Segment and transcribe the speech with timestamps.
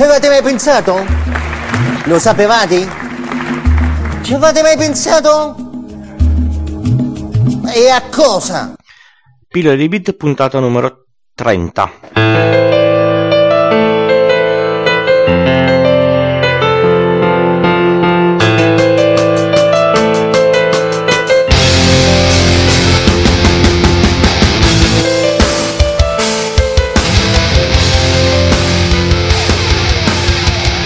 [0.00, 1.04] Ci avete mai pensato?
[2.06, 2.88] Lo sapevate?
[4.22, 5.54] Ci avete mai pensato?
[7.74, 8.72] E a cosa?
[9.46, 11.90] Pillole di Bit, puntata numero 30.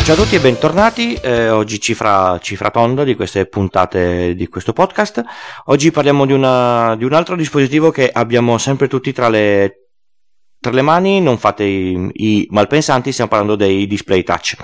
[0.05, 4.75] Ciao a tutti e bentornati, eh, oggi cifra, cifra tonda di queste puntate di questo
[4.75, 5.25] podcast.
[5.65, 9.89] Oggi parliamo di, una, di un altro dispositivo che abbiamo sempre tutti tra le,
[10.61, 14.57] tra le mani, non fate i, i malpensanti, stiamo parlando dei display touch.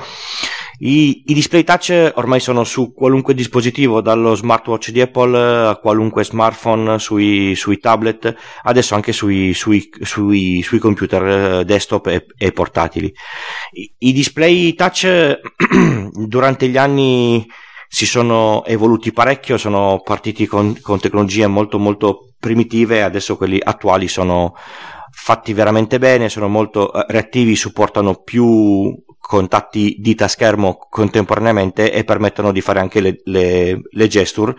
[0.83, 6.25] I, I, display touch ormai sono su qualunque dispositivo, dallo smartwatch di Apple a qualunque
[6.25, 11.27] smartphone, sui, sui tablet, adesso anche sui, sui, sui, computer
[11.61, 13.13] eh, desktop e, e portatili.
[13.73, 15.41] I, I, display touch
[16.27, 17.47] durante gli anni
[17.87, 24.09] si sono evoluti parecchio, sono partiti con, con tecnologie molto molto primitive, adesso quelli attuali
[24.09, 24.55] sono
[25.23, 32.53] fatti veramente bene, sono molto eh, reattivi, supportano più contatti dita schermo contemporaneamente e permettono
[32.53, 34.57] di fare anche le, le, le gesture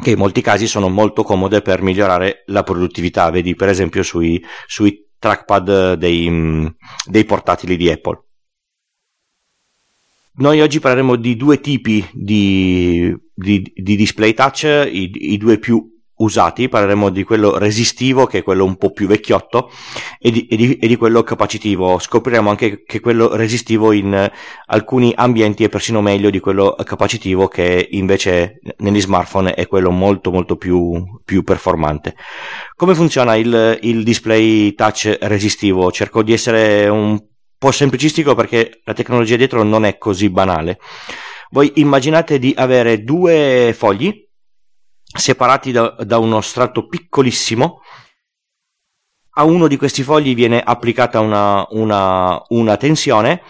[0.00, 4.42] che in molti casi sono molto comode per migliorare la produttività, vedi per esempio sui,
[4.66, 6.72] sui trackpad dei,
[7.04, 8.24] dei portatili di Apple.
[10.34, 15.89] Noi oggi parleremo di due tipi di, di, di display touch, i, i, due più
[16.20, 19.70] usati, parleremo di quello resistivo che è quello un po' più vecchiotto
[20.18, 21.98] e di, e di, e di quello capacitivo.
[21.98, 24.30] Scopriremo anche che quello resistivo in
[24.66, 30.30] alcuni ambienti è persino meglio di quello capacitivo che invece negli smartphone è quello molto
[30.30, 32.14] molto più, più performante.
[32.74, 35.90] Come funziona il, il display touch resistivo?
[35.90, 37.18] Cerco di essere un
[37.58, 40.78] po' semplicistico perché la tecnologia dietro non è così banale.
[41.50, 44.28] Voi immaginate di avere due fogli
[45.16, 47.80] separati da, da uno strato piccolissimo.
[49.34, 53.42] A uno di questi fogli viene applicata una, una, una tensione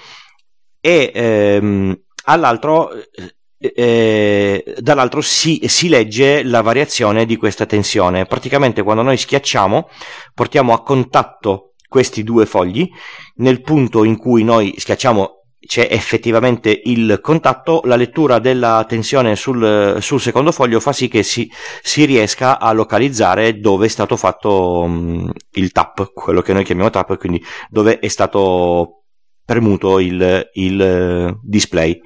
[0.81, 8.25] e ehm, all'altro eh, eh, dall'altro si, si, legge la variazione di questa tensione.
[8.25, 9.89] Praticamente quando noi schiacciamo
[10.33, 12.89] portiamo a contatto questi due fogli
[13.37, 19.99] nel punto in cui noi schiacciamo c'è effettivamente il contatto, la lettura della tensione sul,
[20.01, 21.51] sul secondo foglio fa sì che si,
[21.83, 26.91] si, riesca a localizzare dove è stato fatto um, il tap, quello che noi chiamiamo
[26.91, 29.05] tap, quindi dove è stato
[29.45, 32.01] premuto il, il display.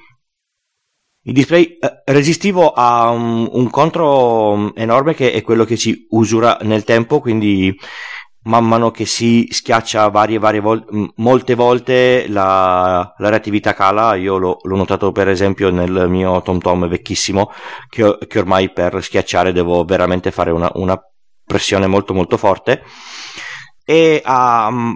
[1.27, 6.59] Il display eh, resistivo ha un, un contro enorme che è quello che ci usura
[6.63, 7.75] nel tempo, quindi
[8.45, 14.15] man mano che si schiaccia varie, varie volte, molte volte la, la reattività cala.
[14.15, 17.51] Io l'ho, l'ho, notato per esempio nel mio TomTom vecchissimo,
[17.89, 21.01] che, che, ormai per schiacciare devo veramente fare una, una
[21.45, 22.83] pressione molto molto forte.
[23.85, 24.95] E ha um,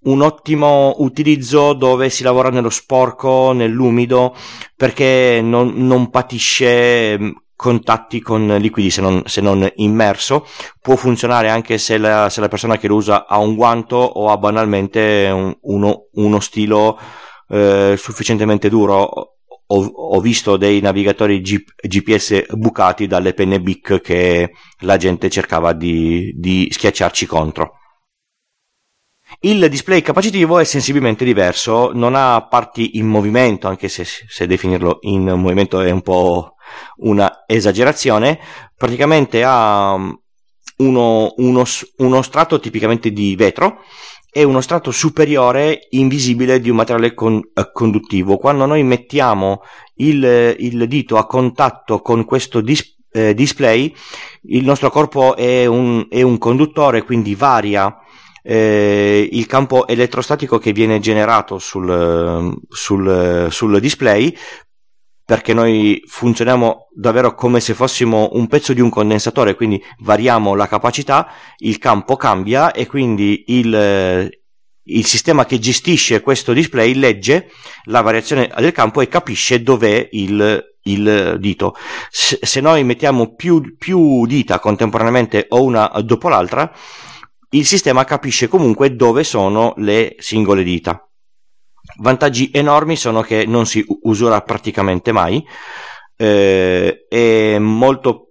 [0.00, 4.34] un ottimo utilizzo dove si lavora nello sporco, nell'umido,
[4.76, 7.18] perché non, non patisce
[7.58, 10.46] contatti con liquidi se non, se non, immerso.
[10.80, 14.30] Può funzionare anche se la, se la, persona che lo usa ha un guanto o
[14.30, 16.96] ha banalmente un, uno, uno, stilo
[17.48, 19.34] eh, sufficientemente duro.
[19.70, 24.52] Ho, ho, visto dei navigatori G, GPS bucati dalle penne BIC che
[24.82, 27.72] la gente cercava di, di schiacciarci contro.
[29.40, 34.98] Il display capacitivo è sensibilmente diverso, non ha parti in movimento, anche se, se definirlo
[35.02, 36.54] in movimento è un po'
[36.98, 38.38] una esagerazione,
[38.76, 40.18] praticamente ha um,
[40.78, 41.64] uno, uno,
[41.96, 43.80] uno strato tipicamente di vetro
[44.30, 48.36] e uno strato superiore invisibile di un materiale con, eh, conduttivo.
[48.36, 49.62] Quando noi mettiamo
[49.96, 53.92] il, il, dito a contatto con questo dis, eh, display,
[54.42, 57.96] il nostro corpo è un, è un conduttore, quindi varia
[58.42, 64.34] eh, il campo elettrostatico che viene generato sul, sul, sul display
[65.28, 70.66] perché noi funzioniamo davvero come se fossimo un pezzo di un condensatore, quindi variamo la
[70.66, 74.30] capacità, il campo cambia e quindi il,
[74.84, 77.50] il sistema che gestisce questo display legge
[77.84, 81.74] la variazione del campo e capisce dov'è il, il dito.
[82.08, 86.72] Se, noi mettiamo più, più dita contemporaneamente o una dopo l'altra,
[87.50, 91.02] il sistema capisce comunque dove sono le singole dita.
[91.96, 95.44] Vantaggi enormi sono che non si usura praticamente mai,
[96.16, 98.28] eh, è molto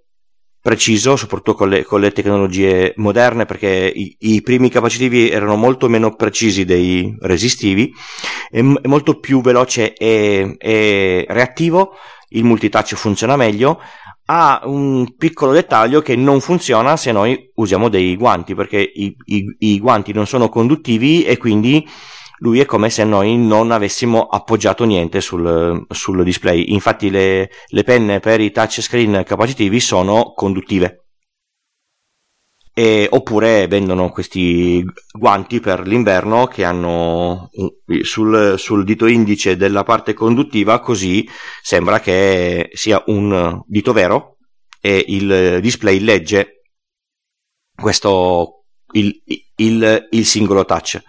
[0.68, 5.88] preciso, soprattutto con le, con le tecnologie moderne, perché i, i, primi capacitivi erano molto
[5.88, 7.90] meno precisi dei resistivi,
[8.50, 11.94] è, è molto più veloce e, e reattivo,
[12.30, 13.80] il multitouch funziona meglio,
[14.26, 19.56] ha un piccolo dettaglio che non funziona se noi usiamo dei guanti, perché i, i,
[19.60, 21.88] i guanti non sono conduttivi e quindi
[22.40, 26.72] lui è come se noi non avessimo appoggiato niente sul, sul display.
[26.72, 31.06] Infatti le, le, penne per i touchscreen capacitivi sono conduttive.
[32.74, 37.50] E, oppure vendono questi guanti per l'inverno che hanno
[38.02, 41.28] sul, sul dito indice della parte conduttiva così
[41.64, 44.38] sembra che sia un dito vero
[44.80, 46.62] e il display legge
[47.74, 49.24] questo il,
[49.56, 51.02] il, il singolo touch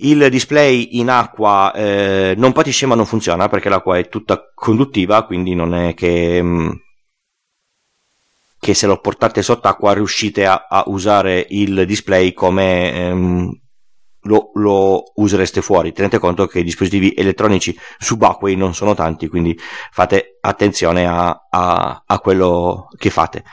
[0.00, 5.24] il display in acqua eh, non patisce ma non funziona perché l'acqua è tutta conduttiva,
[5.24, 6.70] quindi non è che, mm,
[8.60, 13.60] che se lo portate sott'acqua riuscite a, a usare il display come ehm,
[14.22, 15.92] lo, lo, usereste fuori.
[15.92, 19.58] Tenete conto che i dispositivi elettronici subacquei non sono tanti, quindi
[19.90, 23.44] fate attenzione a, a, a quello che fate.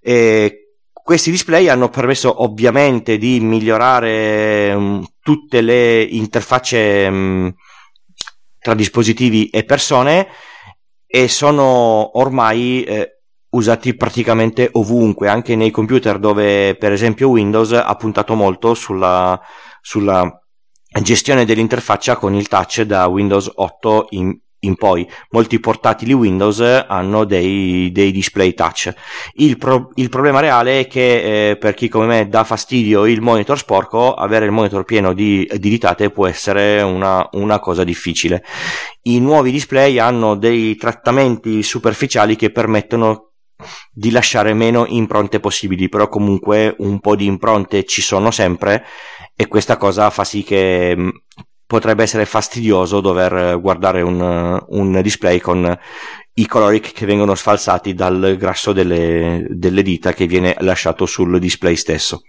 [0.00, 7.54] E questi display hanno permesso ovviamente di migliorare um, tutte le interfacce um,
[8.58, 10.26] tra dispositivi e persone
[11.06, 13.20] e sono ormai eh,
[13.50, 19.38] usati praticamente ovunque, anche nei computer dove per esempio Windows ha puntato molto sulla,
[19.82, 20.26] sulla
[21.02, 27.24] gestione dell'interfaccia con il touch da Windows 8 in, in poi molti portatili Windows hanno
[27.24, 28.92] dei, dei display touch.
[29.34, 33.20] Il, pro, il, problema reale è che eh, per chi come me dà fastidio il
[33.20, 38.42] monitor sporco, avere il monitor pieno di, di ditate può essere una, una cosa difficile.
[39.02, 43.28] I nuovi display hanno dei trattamenti superficiali che permettono
[43.90, 48.84] di lasciare meno impronte possibili, però comunque un po' di impronte ci sono sempre
[49.34, 50.96] e questa cosa fa sì che
[51.68, 55.78] potrebbe essere fastidioso dover guardare un, un display con
[56.32, 61.76] i colori che vengono sfalsati dal grasso delle, delle, dita che viene lasciato sul display
[61.76, 62.22] stesso.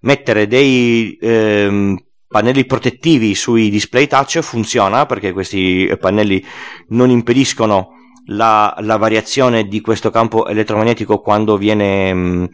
[0.00, 6.44] Mettere dei ehm, pannelli protettivi sui display touch funziona perché questi pannelli
[6.88, 7.90] non impediscono
[8.26, 12.48] la, la variazione di questo campo elettromagnetico quando viene mh,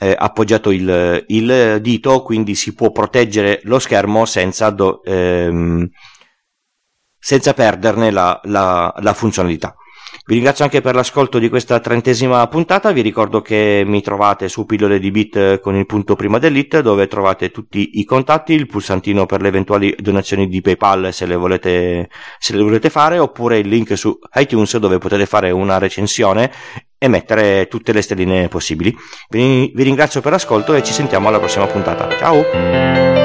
[0.00, 5.88] eh, appoggiato il, il, dito, quindi si può proteggere lo schermo senza, do, ehm,
[7.18, 9.74] senza perderne la, la, la funzionalità.
[10.26, 14.64] Vi ringrazio anche per l'ascolto di questa trentesima puntata, vi ricordo che mi trovate su
[14.64, 19.26] pillole di bit con il punto prima dell'it dove trovate tutti i contatti, il pulsantino
[19.26, 22.08] per le eventuali donazioni di PayPal se le volete,
[22.38, 26.50] se le volete fare, oppure il link su iTunes dove potete fare una recensione
[27.04, 28.94] e mettere tutte le stelline possibili.
[29.28, 32.08] Vi, ringrazio per l'ascolto e ci sentiamo alla prossima puntata.
[32.16, 33.23] Ciao!